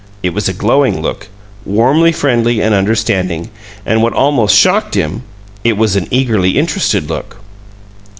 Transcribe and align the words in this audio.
It 0.23 0.33
was 0.33 0.49
a 0.49 0.53
glowing 0.53 0.99
look, 0.99 1.27
warmly 1.63 2.11
friendly 2.11 2.59
and 2.59 2.73
understanding, 2.73 3.51
and, 3.85 4.01
what 4.01 4.13
almost 4.13 4.57
shocked 4.57 4.95
him, 4.95 5.21
it 5.63 5.77
was 5.77 5.95
an 5.95 6.07
eagerly 6.09 6.57
interested 6.57 7.07
look. 7.07 7.35